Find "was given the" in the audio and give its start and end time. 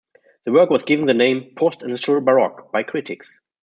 0.71-1.13